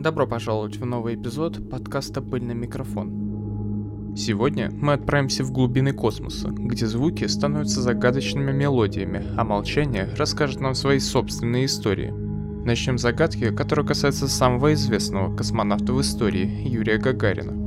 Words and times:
Добро 0.00 0.26
пожаловать 0.26 0.78
в 0.78 0.86
новый 0.86 1.14
эпизод 1.14 1.68
подкаста 1.68 2.22
«Пыльный 2.22 2.54
микрофон». 2.54 4.14
Сегодня 4.16 4.70
мы 4.72 4.94
отправимся 4.94 5.44
в 5.44 5.52
глубины 5.52 5.92
космоса, 5.92 6.48
где 6.48 6.86
звуки 6.86 7.26
становятся 7.26 7.82
загадочными 7.82 8.50
мелодиями, 8.50 9.22
а 9.36 9.44
молчание 9.44 10.08
расскажет 10.16 10.60
нам 10.60 10.74
свои 10.74 11.00
собственные 11.00 11.66
истории. 11.66 12.14
Начнем 12.64 12.96
с 12.96 13.02
загадки, 13.02 13.54
которая 13.54 13.86
касается 13.86 14.26
самого 14.26 14.72
известного 14.72 15.36
космонавта 15.36 15.92
в 15.92 16.00
истории 16.00 16.66
Юрия 16.66 16.96
Гагарина. 16.96 17.59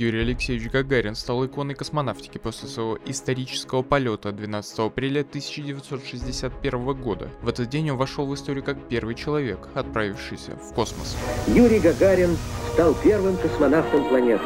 Юрий 0.00 0.22
Алексеевич 0.22 0.70
Гагарин 0.70 1.14
стал 1.14 1.44
иконой 1.44 1.74
космонавтики 1.74 2.38
после 2.38 2.68
своего 2.68 2.98
исторического 3.04 3.82
полета 3.82 4.32
12 4.32 4.78
апреля 4.78 5.20
1961 5.20 6.94
года. 6.94 7.28
В 7.42 7.48
этот 7.48 7.68
день 7.68 7.90
он 7.90 7.98
вошел 7.98 8.26
в 8.26 8.34
историю 8.34 8.64
как 8.64 8.78
первый 8.88 9.14
человек, 9.14 9.58
отправившийся 9.74 10.56
в 10.56 10.72
космос. 10.72 11.18
Юрий 11.48 11.80
Гагарин 11.80 12.38
стал 12.72 12.94
первым 13.04 13.36
космонавтом 13.36 14.08
планеты. 14.08 14.42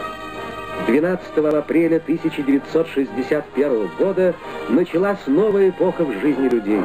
12 0.88 1.38
апреля 1.38 1.98
1961 1.98 3.90
года 3.96 4.34
началась 4.68 5.24
новая 5.28 5.70
эпоха 5.70 6.04
в 6.04 6.20
жизни 6.20 6.48
людей. 6.48 6.80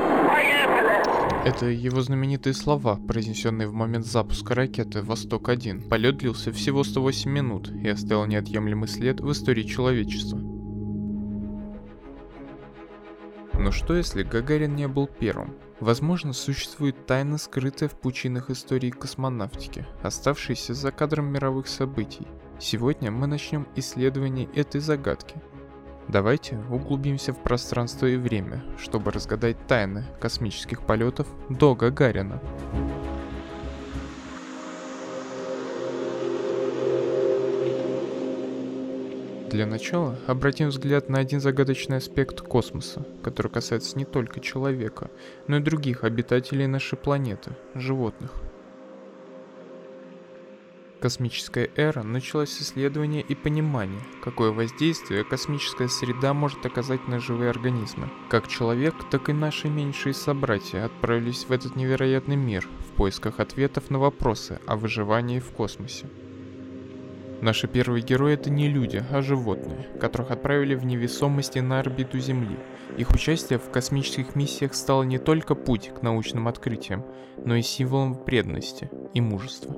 Это 1.46 1.68
его 1.68 2.02
знаменитые 2.02 2.54
слова, 2.54 2.98
произнесенные 2.98 3.70
в 3.70 3.74
момент 3.74 4.06
запуска 4.06 4.56
ракеты 4.56 5.02
«Восток-1». 5.02 5.88
Полет 5.88 6.18
длился 6.18 6.52
всего 6.52 6.84
108 6.84 7.32
минут 7.32 7.72
и 7.72 7.88
оставил 7.88 8.26
неотъемлемый 8.26 8.90
след 8.90 9.22
в 9.22 9.32
истории 9.32 9.64
человечества. 9.64 10.38
Но 13.54 13.72
что 13.72 13.96
если 13.96 14.24
Гагарин 14.24 14.76
не 14.76 14.90
был 14.90 15.08
первым? 15.08 15.56
Возможно, 15.80 16.34
существует 16.34 17.06
тайна, 17.06 17.38
скрытая 17.38 17.88
в 17.88 17.98
пучинах 17.98 18.50
истории 18.50 18.90
космонавтики, 18.90 19.86
оставшаяся 20.04 20.74
за 20.74 20.92
кадром 20.92 21.32
мировых 21.32 21.70
событий. 21.70 22.28
Сегодня 22.60 23.12
мы 23.12 23.28
начнем 23.28 23.66
исследование 23.78 24.50
этой 24.56 24.82
загадки– 24.82 25.36
Давайте 26.10 26.58
углубимся 26.72 27.34
в 27.34 27.38
пространство 27.38 28.08
и 28.08 28.18
время, 28.18 28.64
чтобы 28.80 29.12
разгадать 29.12 29.58
тайны 29.68 30.06
космических 30.20 30.82
полетов 30.82 31.28
до 31.50 31.76
Гагарина. 31.76 32.42
Для 39.52 39.68
начала 39.68 40.18
обратим 40.26 40.70
взгляд 40.70 41.10
на 41.10 41.20
один 41.20 41.40
загадочный 41.40 41.98
аспект 41.98 42.42
космоса, 42.42 43.06
который 43.24 43.52
касается 43.52 43.96
не 43.96 44.06
только 44.06 44.40
человека, 44.40 45.12
но 45.46 45.58
и 45.58 45.62
других 45.62 46.04
обитателей 46.04 46.66
нашей 46.66 46.98
планеты, 46.98 47.52
животных– 47.76 48.32
Космическая 51.02 51.70
эра 51.78 52.04
началась 52.04 52.50
с 52.50 52.62
исследования 52.62 53.22
и 53.22 53.34
понимания, 53.34 54.02
какое 54.22 54.52
воздействие 54.52 55.24
космическая 55.24 55.88
среда 55.88 56.34
может 56.34 56.66
оказать 56.66 57.08
на 57.08 57.20
живые 57.20 57.52
организмы. 57.52 58.10
Как 58.30 58.50
человек, 58.50 58.94
так 59.10 59.30
и 59.30 59.34
наши 59.34 59.70
меньшие 59.70 60.14
собратья 60.14 60.84
отправились 60.84 61.46
в 61.46 61.54
этот 61.54 61.78
невероятный 61.78 62.36
мир 62.36 62.68
в 62.80 62.98
поисках 62.98 63.40
ответов 63.40 63.90
на 63.90 63.98
вопросы 63.98 64.60
о 64.68 64.76
выживании 64.76 65.40
в 65.40 65.52
космосе. 65.52 66.08
Наши 67.42 67.70
первые 67.70 68.04
герои 68.04 68.34
это 68.34 68.50
не 68.50 68.68
люди, 68.68 69.02
а 69.10 69.22
животные, 69.22 69.88
которых 70.02 70.32
отправили 70.32 70.76
в 70.76 70.84
невесомости 70.84 71.60
на 71.60 71.80
орбиту 71.80 72.20
Земли. 72.20 72.60
Их 72.98 73.10
участие 73.12 73.58
в 73.58 73.72
космических 73.72 74.36
миссиях 74.36 74.76
стало 74.76 75.04
не 75.04 75.18
только 75.18 75.56
путь 75.56 75.92
к 75.98 76.02
научным 76.02 76.50
открытиям, 76.50 77.06
но 77.38 77.56
и 77.56 77.62
символом 77.62 78.16
преданности 78.16 78.92
и 79.14 79.22
мужества. 79.22 79.78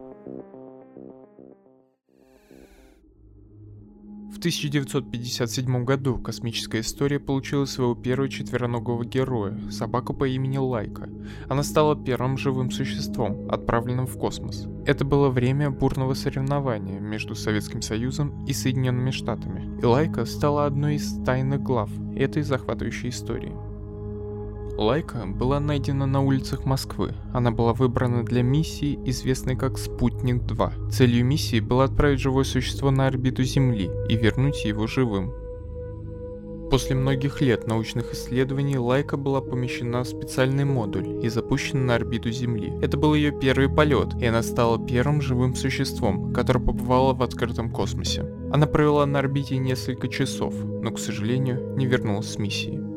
В 4.31 4.38
1957 4.38 5.84
году 5.84 6.18
космическая 6.18 6.80
история 6.80 7.19
получила 7.19 7.66
своего 7.66 7.96
первого 7.96 8.30
четвероногого 8.30 9.03
героя, 9.06 9.59
собаку 9.69 10.14
по 10.14 10.25
имени 10.25 10.58
Лайка. 10.58 11.09
Она 11.50 11.64
стала 11.64 12.02
первым 12.02 12.38
живым 12.38 12.72
существом, 12.72 13.52
отправленным 13.52 14.08
в 14.08 14.18
космос. 14.18 14.68
Это 14.86 15.03
было 15.03 15.30
время 15.30 15.70
бурного 15.70 16.14
соревнования 16.14 17.00
между 17.00 17.36
Советским 17.36 17.81
Союзом 17.81 18.46
и 18.46 18.53
Соединенными 18.53 19.12
Штатами, 19.12 19.80
и 19.81 19.86
Лайка 19.86 20.25
стала 20.25 20.66
одной 20.66 20.96
из 20.96 21.14
тайных 21.24 21.62
глав 21.62 21.91
этой 22.16 22.44
захватывающей 22.44 23.09
истории. 23.09 23.71
Лайка 24.78 25.26
была 25.26 25.59
найдена 25.59 26.06
на 26.06 26.22
улицах 26.22 26.66
Москвы. 26.66 27.14
Она 27.34 27.52
была 27.52 27.74
выбрана 27.74 28.24
для 28.24 28.42
миссии, 28.42 29.00
известной 29.06 29.56
как 29.56 29.78
«Спутник-2». 29.78 30.90
Целью 30.90 31.26
миссии 31.26 31.59
было 31.59 31.84
отправить 31.84 32.20
живое 32.20 32.44
существо 32.44 32.92
на 32.92 33.08
орбиту 33.08 33.44
Земли 33.44 33.90
и 34.09 34.16
вернуть 34.16 34.66
его 34.66 34.88
живым. 34.88 35.34
После 36.72 36.96
многих 36.96 37.42
лет 37.42 37.68
научных 37.68 38.14
исследований 38.14 38.78
Лайка 38.78 39.18
была 39.18 39.42
помещена 39.42 40.06
в 40.06 40.08
специальный 40.08 40.64
модуль 40.64 41.20
и 41.22 41.28
запущена 41.28 41.82
на 41.82 41.96
орбиту 41.96 42.32
Земли. 42.32 42.72
Это 42.82 42.98
был 42.98 43.14
ее 43.14 43.38
первый 43.38 43.68
полет, 43.68 44.16
и 44.22 44.26
она 44.26 44.42
стала 44.42 44.84
первым 44.84 45.22
живым 45.22 45.53
существом, 45.53 46.34
которое 46.34 46.62
побывало 46.62 47.14
в 47.14 47.22
открытом 47.24 47.72
космосе. 47.72 48.24
Она 48.53 48.68
провела 48.68 49.06
на 49.06 49.20
орбите 49.20 49.58
несколько 49.58 50.08
часов, 50.08 50.53
но, 50.82 50.92
к 50.92 51.00
сожалению, 51.00 51.76
не 51.76 51.86
вернулась 51.88 52.32
с 52.32 52.38
миссии. 52.38 52.91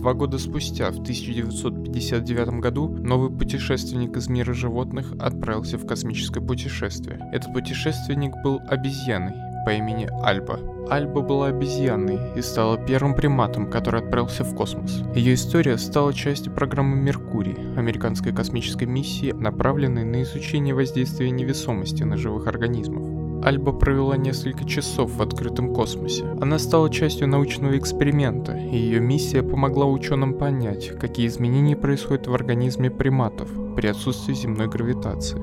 Два 0.00 0.14
года 0.14 0.38
спустя, 0.38 0.90
в 0.90 1.00
1959 1.00 2.60
году, 2.60 2.88
новый 2.88 3.30
путешественник 3.30 4.16
из 4.16 4.30
мира 4.30 4.54
животных 4.54 5.12
отправился 5.20 5.76
в 5.76 5.86
космическое 5.86 6.40
путешествие. 6.40 7.20
Этот 7.34 7.52
путешественник 7.52 8.32
был 8.42 8.60
обезьяной 8.66 9.34
по 9.66 9.74
имени 9.74 10.08
Альба. 10.22 10.58
Альба 10.88 11.20
была 11.20 11.48
обезьяной 11.48 12.18
и 12.34 12.40
стала 12.40 12.78
первым 12.78 13.14
приматом, 13.14 13.70
который 13.70 14.00
отправился 14.00 14.42
в 14.42 14.56
космос. 14.56 15.02
Ее 15.14 15.34
история 15.34 15.76
стала 15.76 16.14
частью 16.14 16.54
программы 16.54 16.96
«Меркурий» 16.96 17.56
американской 17.76 18.32
космической 18.32 18.84
миссии, 18.84 19.32
направленной 19.32 20.04
на 20.04 20.22
изучение 20.22 20.74
воздействия 20.74 21.30
невесомости 21.30 22.04
на 22.04 22.16
живых 22.16 22.46
организмов. 22.46 23.06
Альба 23.42 23.72
провела 23.72 24.16
несколько 24.18 24.64
часов 24.64 25.12
в 25.16 25.22
открытом 25.22 25.72
космосе. 25.72 26.26
Она 26.40 26.58
стала 26.58 26.90
частью 26.90 27.26
научного 27.26 27.78
эксперимента, 27.78 28.54
и 28.56 28.76
ее 28.76 29.00
миссия 29.00 29.42
помогла 29.42 29.86
ученым 29.86 30.34
понять, 30.34 30.90
какие 30.98 31.26
изменения 31.26 31.74
происходят 31.74 32.26
в 32.26 32.34
организме 32.34 32.90
приматов 32.90 33.48
при 33.76 33.86
отсутствии 33.86 34.34
земной 34.34 34.68
гравитации. 34.68 35.40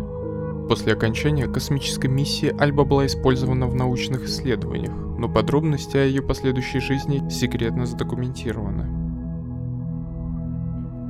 После 0.68 0.94
окончания 0.94 1.48
космической 1.48 2.08
миссии 2.08 2.54
Альба 2.60 2.84
была 2.84 3.06
использована 3.06 3.68
в 3.68 3.76
научных 3.76 4.26
исследованиях, 4.26 4.94
но 5.18 5.28
подробности 5.28 5.98
о 5.98 6.04
ее 6.04 6.22
последующей 6.22 6.80
жизни 6.80 7.28
секретно 7.30 7.86
задокументированы. 7.86 8.87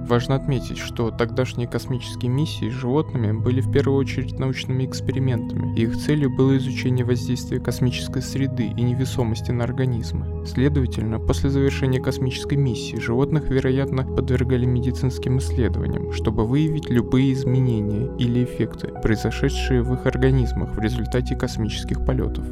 Важно 0.08 0.36
отметить, 0.36 0.78
что 0.78 1.12
тогдашние 1.12 1.68
космические 1.68 2.32
миссии 2.32 2.70
с 2.70 2.74
животными 2.74 3.34
были 3.34 3.60
в 3.60 3.70
первую 3.70 3.98
очередь 4.00 4.40
научными 4.40 4.86
экспериментами, 4.86 5.78
и 5.78 5.84
их 5.84 5.98
целью 5.98 6.34
было 6.34 6.56
изучение 6.56 7.04
воздействия 7.04 7.60
космической 7.60 8.22
среды 8.22 8.68
и 8.68 8.82
невесомости 8.84 9.52
на 9.52 9.66
организмы. 9.66 10.46
Следовательно, 10.46 11.20
после 11.20 11.50
завершения 11.50 12.00
космической 12.00 12.56
миссии 12.56 12.96
животных, 12.96 13.50
вероятно, 13.50 14.04
подвергали 14.06 14.64
медицинским 14.64 15.40
исследованиям, 15.40 16.14
чтобы 16.14 16.46
выявить 16.46 16.90
любые 16.90 17.34
изменения 17.34 18.10
или 18.18 18.46
эффекты, 18.46 18.88
произошедшие 18.88 19.82
в 19.82 19.94
их 19.94 20.06
организмах 20.06 20.74
в 20.74 20.80
результате 20.80 21.36
космических 21.36 22.06
полетов. 22.06 22.46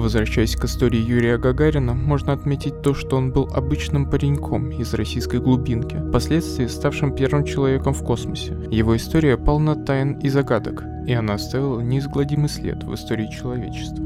Возвращаясь 0.00 0.56
к 0.56 0.64
истории 0.64 0.98
Юрия 0.98 1.36
Гагарина, 1.36 1.92
можно 1.92 2.32
отметить 2.32 2.80
то, 2.80 2.94
что 2.94 3.18
он 3.18 3.32
был 3.32 3.50
обычным 3.52 4.08
пареньком 4.08 4.70
из 4.70 4.94
российской 4.94 5.40
глубинки, 5.40 5.94
впоследствии 6.08 6.66
ставшим 6.68 7.14
первым 7.14 7.44
человеком 7.44 7.92
в 7.92 8.02
космосе. 8.02 8.56
Его 8.70 8.96
история 8.96 9.36
полна 9.36 9.74
тайн 9.74 10.14
и 10.20 10.30
загадок, 10.30 10.82
и 11.06 11.12
она 11.12 11.34
оставила 11.34 11.80
неизгладимый 11.82 12.48
след 12.48 12.82
в 12.82 12.94
истории 12.94 13.28
человечества. 13.30 14.02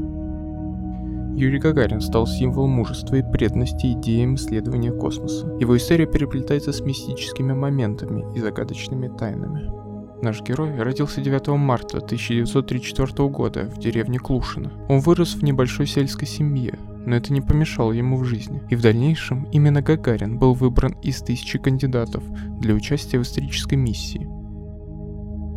Юрий 1.33 1.59
Гагарин 1.59 2.01
стал 2.01 2.27
символом 2.27 2.71
мужества 2.71 3.15
и 3.15 3.23
преданности 3.23 3.93
идеям 3.93 4.35
исследования 4.35 4.91
космоса. 4.91 5.47
Его 5.61 5.77
история 5.77 6.07
переплетается 6.07 6.73
с 6.73 6.81
мистическими 6.81 7.53
моментами 7.53 8.25
и 8.35 8.41
загадочными 8.41 9.07
тайнами. 9.17 9.84
Наш 10.21 10.41
герой 10.41 10.75
родился 10.81 11.21
9 11.21 11.47
марта 11.49 11.97
1934 11.97 13.29
года 13.29 13.65
в 13.65 13.79
деревне 13.79 14.17
Клушино. 14.17 14.71
Он 14.89 14.99
вырос 14.99 15.35
в 15.35 15.43
небольшой 15.43 15.87
сельской 15.87 16.27
семье, 16.27 16.79
но 17.05 17.15
это 17.15 17.33
не 17.33 17.41
помешало 17.41 17.91
ему 17.91 18.17
в 18.17 18.25
жизни. 18.25 18.63
И 18.69 18.75
в 18.75 18.81
дальнейшем 18.81 19.43
именно 19.51 19.81
Гагарин 19.81 20.39
был 20.39 20.53
выбран 20.53 20.93
из 21.01 21.21
тысячи 21.21 21.59
кандидатов 21.59 22.23
для 22.59 22.73
участия 22.73 23.19
в 23.19 23.23
исторической 23.23 23.75
миссии. 23.75 24.27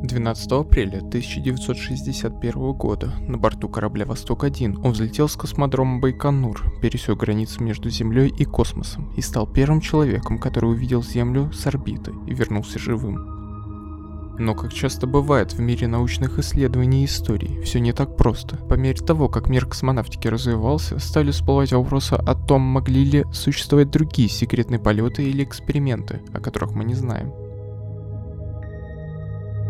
12 0.03 0.53
апреля 0.53 0.99
1961 0.99 2.73
года 2.73 3.13
на 3.27 3.37
борту 3.37 3.69
корабля 3.69 4.07
«Восток-1» 4.07 4.81
он 4.83 4.93
взлетел 4.93 5.29
с 5.29 5.37
космодрома 5.37 5.99
Байконур, 6.01 6.73
пересек 6.81 7.19
границу 7.19 7.65
между 7.65 7.91
Землей 7.91 8.29
и 8.29 8.45
космосом 8.45 9.13
и 9.17 9.21
стал 9.21 9.47
первым 9.47 9.81
человеком, 9.81 10.39
который 10.39 10.71
увидел 10.71 11.03
Землю 11.03 11.51
с 11.53 11.67
орбиты 11.67 12.13
и 12.29 12.35
вернулся 12.35 12.79
живым. 12.79 13.38
Но 14.39 14.55
как 14.55 14.73
часто 14.73 15.07
бывает 15.07 15.53
в 15.53 15.61
мире 15.61 15.89
научных 15.89 16.39
исследований 16.39 17.03
и 17.03 17.07
историй, 17.07 17.61
все 17.63 17.81
не 17.81 17.93
так 17.93 18.17
просто. 18.17 18.57
По 18.57 18.75
мере 18.75 18.99
того, 18.99 19.29
как 19.29 19.49
мир 19.49 19.67
космонавтики 19.67 20.29
развивался, 20.29 20.99
стали 20.99 21.33
всплывать 21.33 21.73
вопросы 21.73 22.15
о 22.15 22.35
том, 22.35 22.63
могли 22.63 23.05
ли 23.05 23.25
существовать 23.33 23.91
другие 23.91 24.29
секретные 24.29 24.79
полеты 24.79 25.25
или 25.25 25.43
эксперименты, 25.43 26.21
о 26.33 26.41
которых 26.41 26.73
мы 26.73 26.85
не 26.85 26.95
знаем. 26.95 27.48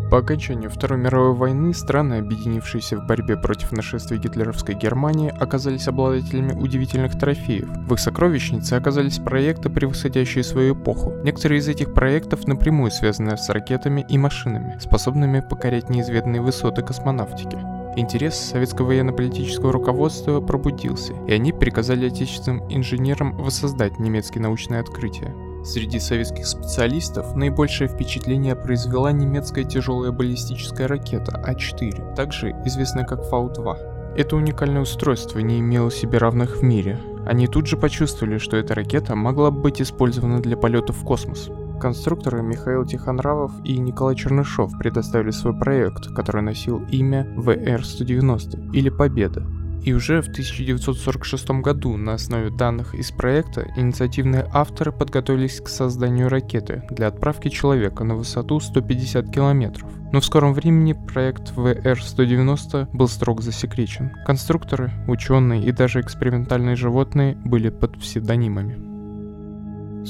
По 0.09 0.17
окончанию 0.17 0.71
Второй 0.71 0.97
мировой 0.97 1.35
войны 1.35 1.71
страны, 1.71 2.15
объединившиеся 2.15 2.97
в 2.97 3.05
борьбе 3.05 3.37
против 3.37 3.71
нашествия 3.71 4.17
гитлеровской 4.17 4.73
Германии, 4.73 5.31
оказались 5.39 5.87
обладателями 5.87 6.53
удивительных 6.53 7.17
трофеев. 7.17 7.69
В 7.87 7.93
их 7.93 7.99
сокровищнице 7.99 8.73
оказались 8.73 9.19
проекты, 9.19 9.69
превосходящие 9.69 10.43
свою 10.43 10.73
эпоху. 10.73 11.13
Некоторые 11.23 11.59
из 11.59 11.67
этих 11.67 11.93
проектов 11.93 12.47
напрямую 12.47 12.89
связаны 12.89 13.37
с 13.37 13.49
ракетами 13.49 14.03
и 14.09 14.17
машинами, 14.17 14.79
способными 14.79 15.41
покорять 15.47 15.91
неизведанные 15.91 16.41
высоты 16.41 16.81
космонавтики. 16.81 17.57
Интерес 17.95 18.35
советского 18.35 18.87
военно-политического 18.87 19.71
руководства 19.71 20.41
пробудился, 20.41 21.13
и 21.27 21.33
они 21.33 21.53
приказали 21.53 22.07
отечественным 22.07 22.63
инженерам 22.69 23.37
воссоздать 23.37 23.99
немецкие 23.99 24.41
научные 24.41 24.79
открытия. 24.79 25.35
Среди 25.63 25.99
советских 25.99 26.47
специалистов 26.47 27.35
наибольшее 27.35 27.89
впечатление 27.89 28.55
произвела 28.55 29.11
немецкая 29.11 29.65
тяжелая 29.65 30.11
баллистическая 30.11 30.87
ракета 30.87 31.41
А-4, 31.45 32.15
также 32.15 32.51
известная 32.65 33.05
как 33.05 33.23
Фау-2. 33.25 34.15
Это 34.15 34.35
уникальное 34.35 34.81
устройство 34.81 35.39
не 35.39 35.59
имело 35.59 35.91
себе 35.91 36.17
равных 36.17 36.57
в 36.57 36.63
мире. 36.63 36.99
Они 37.25 37.47
тут 37.47 37.67
же 37.67 37.77
почувствовали, 37.77 38.37
что 38.37 38.57
эта 38.57 38.73
ракета 38.73 39.15
могла 39.15 39.51
быть 39.51 39.81
использована 39.81 40.41
для 40.41 40.57
полета 40.57 40.93
в 40.93 41.03
космос. 41.03 41.49
Конструкторы 41.79 42.41
Михаил 42.41 42.85
Тихонравов 42.85 43.51
и 43.63 43.77
Николай 43.77 44.15
Чернышов 44.15 44.77
предоставили 44.77 45.31
свой 45.31 45.57
проект, 45.57 46.13
который 46.13 46.41
носил 46.41 46.81
имя 46.89 47.27
ВР-190 47.37 48.73
или 48.73 48.89
Победа. 48.89 49.45
И 49.83 49.93
уже 49.93 50.21
в 50.21 50.27
1946 50.27 51.49
году 51.61 51.95
на 51.97 52.13
основе 52.13 52.49
данных 52.49 52.93
из 52.93 53.11
проекта 53.11 53.67
инициативные 53.75 54.47
авторы 54.51 54.91
подготовились 54.91 55.61
к 55.61 55.67
созданию 55.67 56.29
ракеты 56.29 56.83
для 56.89 57.07
отправки 57.07 57.49
человека 57.49 58.03
на 58.03 58.15
высоту 58.15 58.59
150 58.59 59.33
километров. 59.33 59.89
Но 60.11 60.19
в 60.19 60.25
скором 60.25 60.53
времени 60.53 60.93
проект 60.93 61.51
ВР-190 61.55 62.89
был 62.93 63.07
строго 63.07 63.41
засекречен. 63.41 64.11
Конструкторы, 64.25 64.91
ученые 65.07 65.63
и 65.63 65.71
даже 65.71 66.01
экспериментальные 66.01 66.75
животные 66.75 67.35
были 67.35 67.69
под 67.69 67.99
псевдонимами. 67.99 68.88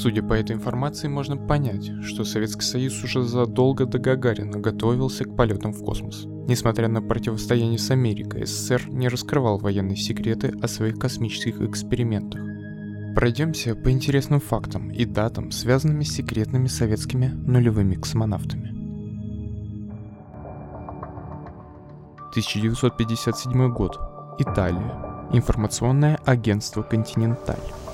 Судя 0.01 0.23
по 0.23 0.31
этой 0.31 0.55
информации, 0.55 1.09
можно 1.09 1.35
понять, 1.35 1.91
что 2.03 2.23
Советский 2.23 2.61
Союз 2.61 3.03
уже 3.03 3.21
задолго 3.23 3.85
до 3.85 3.99
Гагарина 3.99 4.57
готовился 4.57 5.25
к 5.25 5.35
полетам 5.35 5.73
в 5.73 5.83
космос. 5.83 6.23
Несмотря 6.47 6.87
на 6.87 7.01
противостояние 7.01 7.77
с 7.77 7.91
Америкой, 7.91 8.45
СССР 8.45 8.87
не 8.87 9.09
раскрывал 9.09 9.57
военные 9.57 9.97
секреты 9.97 10.53
о 10.61 10.69
своих 10.69 10.97
космических 10.97 11.61
экспериментах. 11.61 12.39
Пройдемся 13.13 13.75
по 13.75 13.91
интересным 13.91 14.39
фактам 14.39 14.89
и 14.89 15.03
датам, 15.03 15.51
связанными 15.51 16.05
с 16.05 16.13
секретными 16.13 16.67
советскими 16.67 17.27
нулевыми 17.27 17.95
космонавтами. 17.95 18.69
1957 22.29 23.73
год. 23.73 23.99
Италия. 24.37 25.27
Информационное 25.33 26.17
агентство 26.23 26.83
«Континенталь». 26.83 27.88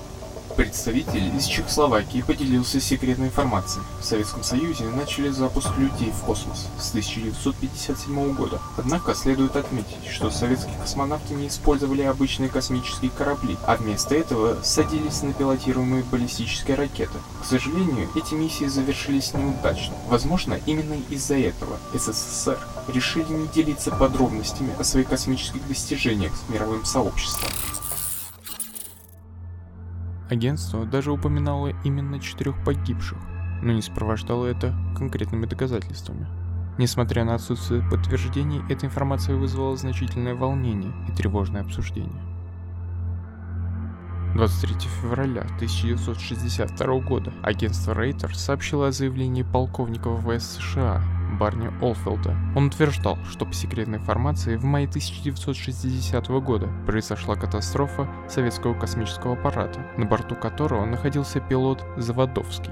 Представитель 0.56 1.36
из 1.36 1.48
Чехословакии 1.48 2.22
поделился 2.22 2.80
секретной 2.80 3.28
информацией. 3.28 3.84
В 4.00 4.06
Советском 4.06 4.42
Союзе 4.42 4.86
начали 4.86 5.28
запуск 5.28 5.68
людей 5.78 6.12
в 6.12 6.24
космос 6.24 6.70
с 6.80 6.92
1957 6.92 8.34
года. 8.36 8.62
Однако 8.78 9.14
следует 9.16 9.58
отметить, 9.58 10.08
что 10.10 10.32
советские 10.32 10.78
космонавты 10.78 11.34
не 11.34 11.50
использовали 11.50 12.04
обычные 12.04 12.48
космические 12.48 13.12
корабли, 13.12 13.58
а 13.68 13.76
вместо 13.76 14.16
этого 14.16 14.58
садились 14.64 15.24
на 15.24 15.34
пилотируемые 15.34 16.04
баллистические 16.04 16.78
ракеты. 16.78 17.18
К 17.42 17.46
сожалению, 17.46 18.08
эти 18.16 18.34
миссии 18.34 18.66
завершились 18.66 19.34
неудачно. 19.34 19.94
Возможно, 20.08 20.58
именно 20.66 20.96
из-за 21.10 21.38
этого 21.38 21.78
СССР 21.94 22.60
решили 22.88 23.30
не 23.34 23.48
делиться 23.50 23.92
подробностями 23.92 24.74
о 24.80 24.86
своих 24.86 25.10
космических 25.10 25.68
достижениях 25.68 26.32
с 26.34 26.50
мировым 26.50 26.86
сообществом. 26.86 27.50
Агентство 30.30 30.86
даже 30.86 31.12
упоминало 31.12 31.72
именно 31.84 32.20
четырех 32.20 32.64
погибших, 32.64 33.18
но 33.62 33.72
не 33.74 33.82
сопровождало 33.82 34.48
это 34.48 34.74
конкретными 34.98 35.46
доказательствами. 35.46 36.28
Несмотря 36.78 37.24
на 37.26 37.36
отсутствие 37.36 37.84
подтверждений, 37.90 38.62
эта 38.70 38.88
информация 38.88 39.36
вызвала 39.36 39.78
значительное 39.78 40.36
волнение 40.36 40.92
и 41.08 41.12
тревожное 41.12 41.62
обсуждение. 41.62 42.22
23 44.34 44.76
февраля 45.02 45.42
1962 45.56 47.00
года 47.00 47.32
агентство 47.42 47.94
Рейтер 47.94 48.36
сообщило 48.36 48.88
о 48.88 48.92
заявлении 48.92 49.44
полковника 49.44 50.10
ВВС 50.10 50.58
США 50.58 51.02
Барни 51.38 51.72
Олфилда. 51.82 52.36
Он 52.56 52.68
утверждал, 52.68 53.18
что 53.30 53.46
по 53.46 53.54
секретной 53.54 54.00
информации 54.00 54.56
в 54.56 54.64
мае 54.64 54.88
1960 54.88 56.28
года 56.42 56.70
произошла 56.86 57.36
катастрофа 57.36 58.08
советского 58.30 58.74
космического 58.74 59.34
аппарата, 59.34 59.86
на 59.98 60.06
борту 60.06 60.36
которого 60.36 60.86
находился 60.86 61.40
пилот 61.40 61.86
Заводовский. 61.98 62.72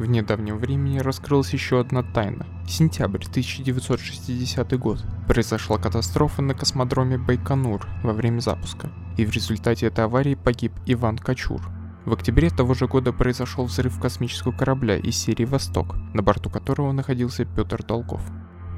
В 0.00 0.06
недавнем 0.06 0.56
времени 0.56 0.98
раскрылась 0.98 1.52
еще 1.52 1.78
одна 1.78 2.02
тайна. 2.02 2.46
Сентябрь 2.66 3.22
1960 3.28 4.78
год. 4.78 5.04
Произошла 5.28 5.76
катастрофа 5.76 6.40
на 6.40 6.54
космодроме 6.54 7.18
Байконур 7.18 7.86
во 8.02 8.14
время 8.14 8.40
запуска, 8.40 8.90
и 9.18 9.26
в 9.26 9.30
результате 9.30 9.88
этой 9.88 10.06
аварии 10.06 10.36
погиб 10.36 10.72
Иван 10.86 11.18
Качур, 11.18 11.60
в 12.04 12.12
октябре 12.12 12.50
того 12.50 12.74
же 12.74 12.86
года 12.86 13.12
произошел 13.12 13.64
взрыв 13.64 14.00
космического 14.00 14.52
корабля 14.52 14.96
из 14.96 15.16
серии 15.16 15.44
«Восток», 15.44 15.96
на 16.14 16.22
борту 16.22 16.50
которого 16.50 16.92
находился 16.92 17.44
Петр 17.44 17.82
Толков. 17.82 18.22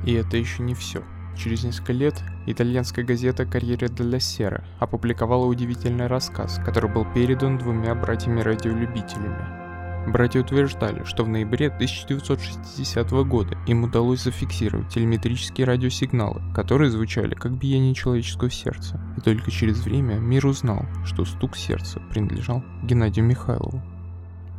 И 0.05 0.13
это 0.13 0.37
еще 0.37 0.63
не 0.63 0.75
все. 0.75 1.03
Через 1.37 1.65
несколько 1.65 1.93
лет 1.93 2.23
итальянская 2.47 3.05
газета 3.05 3.47
«Карьере 3.47 3.89
делла 3.89 4.21
Сера» 4.21 4.65
опубликовала 4.81 5.47
удивительный 5.47 6.09
рассказ, 6.09 6.61
который 6.65 6.91
был 6.93 7.07
передан 7.15 7.59
двумя 7.59 7.95
братьями-радиолюбителями 7.95 9.62
Братья 10.07 10.41
утверждали, 10.41 11.05
что 11.05 11.23
в 11.23 11.29
ноябре 11.29 11.69
1960 11.69 13.11
года 13.27 13.57
им 13.67 13.85
удалось 13.85 14.25
зафиксировать 14.25 14.89
телеметрические 14.89 15.65
радиосигналы, 15.67 16.43
которые 16.55 16.91
звучали 16.91 17.35
как 17.35 17.53
биение 17.53 17.95
человеческого 17.95 18.51
сердца. 18.51 19.01
И 19.17 19.21
только 19.21 19.51
через 19.53 19.85
время 19.85 20.15
мир 20.15 20.45
узнал, 20.47 20.87
что 21.05 21.25
стук 21.25 21.57
сердца 21.57 22.01
принадлежал 22.11 22.65
Геннадию 22.83 23.25
Михайлову. 23.25 23.81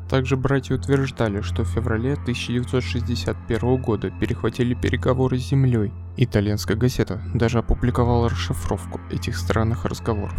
Также 0.10 0.38
братья 0.38 0.76
утверждали, 0.76 1.42
что 1.42 1.64
в 1.64 1.70
феврале 1.70 2.14
1961 2.14 3.82
года 3.82 4.12
перехватили 4.12 4.76
переговоры 4.76 5.38
с 5.40 5.50
Землей. 5.50 5.92
Итальянская 6.16 6.78
газета 6.78 7.22
даже 7.34 7.60
опубликовала 7.60 8.30
расшифровку 8.30 9.02
этих 9.12 9.36
странных 9.36 9.86
разговоров. 9.86 10.38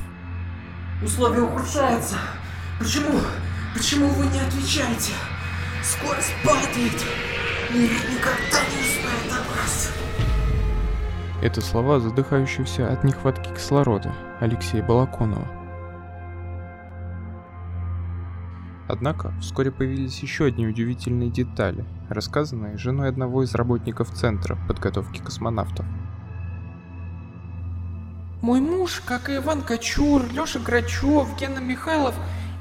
Условия 1.02 1.42
ухудшаются. 1.42 2.16
Почему? 2.78 3.18
Почему 3.74 4.06
вы 4.10 4.26
не 4.26 4.38
отвечаете? 4.38 5.14
Скорость 5.82 6.32
падает. 6.44 6.94
Мир 7.72 7.90
никогда 7.90 8.60
не 8.70 8.78
узнает 8.80 9.32
о 9.32 9.50
вас. 9.50 9.92
Это 11.42 11.60
слова 11.60 11.98
задыхающегося 11.98 12.92
от 12.92 13.02
нехватки 13.02 13.52
кислорода 13.52 14.14
Алексея 14.38 14.84
Балаконова. 14.84 15.48
Однако 18.86 19.32
вскоре 19.40 19.72
появились 19.72 20.20
еще 20.20 20.44
одни 20.44 20.68
удивительные 20.68 21.30
детали, 21.30 21.84
рассказанные 22.08 22.78
женой 22.78 23.08
одного 23.08 23.42
из 23.42 23.56
работников 23.56 24.12
Центра 24.12 24.56
подготовки 24.68 25.18
космонавтов. 25.18 25.84
Мой 28.40 28.60
муж, 28.60 29.02
как 29.04 29.28
и 29.28 29.36
Иван 29.38 29.62
Кочур, 29.62 30.22
Леша 30.32 30.60
Грачев, 30.60 31.26
Гена 31.40 31.58
Михайлов 31.58 32.14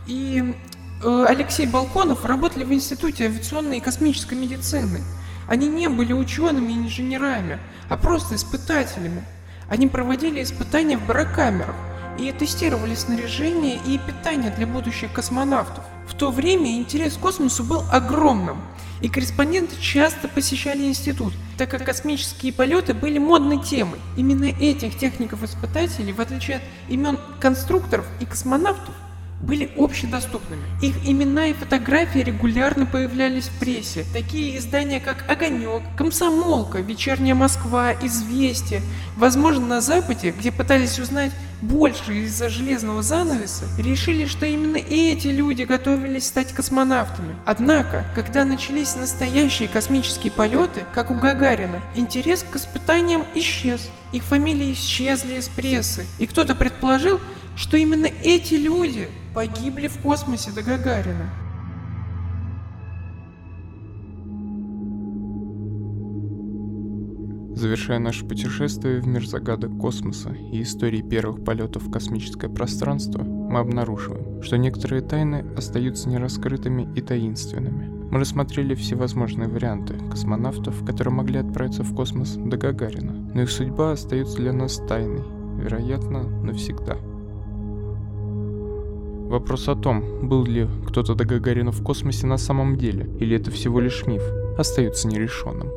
и 0.08 0.56
Алексей 1.04 1.66
Балконов 1.66 2.26
работали 2.26 2.64
в 2.64 2.72
Институте 2.72 3.26
авиационной 3.26 3.78
и 3.78 3.82
космической 3.82 4.36
медицины. 4.36 5.02
Они 5.48 5.68
не 5.68 5.90
были 5.90 6.14
учеными 6.14 6.72
и 6.72 6.78
инженерами, 6.78 7.60
а 7.90 7.98
просто 7.98 8.36
испытателями. 8.36 9.24
Они 9.68 9.88
проводили 9.88 10.42
испытания 10.42 10.98
в 10.98 11.06
барокамерах 11.06 11.76
и 12.18 12.32
тестировали 12.32 12.96
снаряжение 12.96 13.80
и 13.86 13.98
питание 13.98 14.52
для 14.52 14.66
будущих 14.66 15.12
космонавтов. 15.12 15.84
В 16.08 16.14
то 16.16 16.32
время 16.32 16.78
интерес 16.78 17.16
к 17.16 17.20
космосу 17.20 17.64
был 17.64 17.84
огромным, 17.92 18.62
и 19.02 19.10
корреспонденты 19.10 19.76
часто 19.82 20.30
посещали 20.30 20.84
институт, 20.84 21.34
так 21.58 21.70
как 21.70 21.84
космические 21.84 22.54
полеты 22.54 22.94
были 22.94 23.18
модной 23.18 23.62
темой. 23.62 24.00
Именно 24.16 24.46
этих 24.46 24.98
техников-испытателей, 24.98 26.14
в 26.14 26.22
отличие 26.22 26.58
от 26.58 26.64
имен 26.88 27.20
конструкторов 27.40 28.06
и 28.22 28.26
космонавтов, 28.26 28.96
были 29.44 29.70
общедоступными. 29.78 30.64
Их 30.82 30.96
имена 31.06 31.48
и 31.48 31.54
фотографии 31.54 32.20
регулярно 32.20 32.86
появлялись 32.86 33.46
в 33.46 33.60
прессе. 33.60 34.06
Такие 34.14 34.58
издания, 34.58 35.00
как 35.00 35.30
«Огонек», 35.30 35.84
«Комсомолка», 35.98 36.80
«Вечерняя 36.80 37.36
Москва», 37.36 37.94
«Известия». 37.94 38.82
Возможно, 39.18 39.68
на 39.68 39.82
Западе, 39.82 40.32
где 40.32 40.52
пытались 40.52 41.00
узнать 41.00 41.32
больше 41.62 42.14
из-за 42.24 42.50
железного 42.50 43.02
занавеса, 43.04 43.66
решили, 43.78 44.26
что 44.26 44.46
именно 44.46 44.78
эти 44.78 45.28
люди 45.28 45.64
готовились 45.64 46.28
стать 46.28 46.52
космонавтами. 46.52 47.36
Однако, 47.46 48.06
когда 48.16 48.44
начались 48.44 48.96
настоящие 48.96 49.70
космические 49.70 50.32
полеты, 50.32 50.86
как 50.94 51.12
у 51.12 51.16
Гагарина, 51.16 51.82
интерес 51.96 52.44
к 52.50 52.56
испытаниям 52.56 53.24
исчез. 53.36 53.90
Их 54.12 54.24
фамилии 54.24 54.74
исчезли 54.74 55.36
из 55.36 55.48
прессы, 55.48 56.06
и 56.20 56.28
кто-то 56.28 56.54
предположил, 56.54 57.20
что 57.56 57.78
именно 57.78 58.08
эти 58.24 58.56
люди 58.56 59.10
погибли 59.34 59.88
в 59.88 59.98
космосе 60.00 60.52
до 60.52 60.64
Гагарина. 60.64 61.30
Завершая 67.56 68.00
наше 68.00 68.26
путешествие 68.26 69.00
в 69.00 69.08
мир 69.08 69.26
загадок 69.26 69.78
космоса 69.78 70.32
и 70.52 70.64
истории 70.64 71.02
первых 71.02 71.46
полетов 71.46 71.84
в 71.84 71.92
космическое 71.92 72.50
пространство, 72.50 73.24
мы 73.24 73.60
обнаруживаем, 73.60 74.44
что 74.44 74.58
некоторые 74.58 75.02
тайны 75.02 75.46
остаются 75.56 76.10
нераскрытыми 76.10 76.90
и 76.94 77.02
таинственными. 77.02 77.88
Мы 78.12 78.20
рассмотрели 78.20 78.76
всевозможные 78.76 79.48
варианты 79.48 79.98
космонавтов, 80.10 80.84
которые 80.86 81.14
могли 81.14 81.40
отправиться 81.40 81.84
в 81.84 81.96
космос 81.96 82.34
до 82.34 82.58
Гагарина, 82.58 83.32
но 83.34 83.44
их 83.44 83.50
судьба 83.50 83.94
остается 83.94 84.38
для 84.38 84.52
нас 84.52 84.82
тайной, 84.88 85.24
вероятно, 85.58 86.24
навсегда. 86.42 86.98
Вопрос 89.30 89.68
о 89.68 89.76
том, 89.76 90.28
был 90.28 90.46
ли 90.46 90.68
кто-то 90.88 91.16
до 91.16 91.26
Гагарина 91.26 91.72
в 91.72 91.84
космосе 91.84 92.28
на 92.28 92.38
самом 92.38 92.78
деле, 92.78 93.10
или 93.20 93.36
это 93.36 93.52
всего 93.52 93.80
лишь 93.80 94.06
миф, 94.06 94.24
остается 94.58 95.08
нерешенным. 95.08 95.70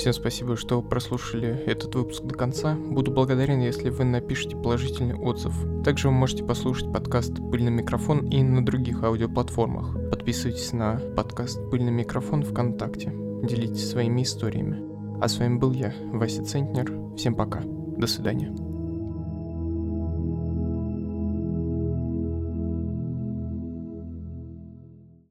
Всем 0.00 0.14
спасибо, 0.14 0.56
что 0.56 0.80
прослушали 0.80 1.62
этот 1.66 1.94
выпуск 1.94 2.22
до 2.24 2.34
конца. 2.34 2.74
Буду 2.74 3.10
благодарен, 3.10 3.60
если 3.60 3.90
вы 3.90 4.04
напишите 4.04 4.56
положительный 4.56 5.14
отзыв. 5.14 5.52
Также 5.84 6.08
вы 6.08 6.14
можете 6.14 6.42
послушать 6.42 6.90
подкаст 6.90 7.34
«Пыльный 7.50 7.70
микрофон» 7.70 8.26
и 8.26 8.42
на 8.42 8.64
других 8.64 9.02
аудиоплатформах. 9.02 9.94
Подписывайтесь 10.10 10.72
на 10.72 10.98
подкаст 11.14 11.60
«Пыльный 11.70 11.92
микрофон» 11.92 12.44
ВКонтакте. 12.44 13.12
Делитесь 13.42 13.90
своими 13.90 14.22
историями. 14.22 14.82
А 15.20 15.28
с 15.28 15.38
вами 15.38 15.58
был 15.58 15.72
я, 15.72 15.92
Вася 16.12 16.44
Центнер. 16.44 17.14
Всем 17.16 17.34
пока. 17.34 17.60
До 17.62 18.06
свидания. 18.06 18.69